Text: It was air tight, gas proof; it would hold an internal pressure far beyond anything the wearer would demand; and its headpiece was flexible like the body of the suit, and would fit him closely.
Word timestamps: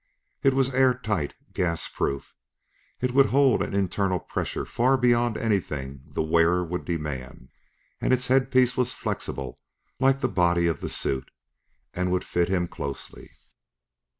It 0.41 0.55
was 0.55 0.73
air 0.73 0.95
tight, 0.95 1.35
gas 1.53 1.87
proof; 1.87 2.33
it 3.01 3.13
would 3.13 3.27
hold 3.27 3.61
an 3.61 3.75
internal 3.75 4.19
pressure 4.19 4.65
far 4.65 4.97
beyond 4.97 5.37
anything 5.37 6.01
the 6.07 6.23
wearer 6.23 6.63
would 6.65 6.85
demand; 6.85 7.49
and 7.99 8.11
its 8.11 8.25
headpiece 8.25 8.75
was 8.75 8.93
flexible 8.93 9.59
like 9.99 10.19
the 10.21 10.27
body 10.27 10.65
of 10.65 10.81
the 10.81 10.89
suit, 10.89 11.29
and 11.93 12.11
would 12.11 12.23
fit 12.23 12.49
him 12.49 12.67
closely. 12.67 13.29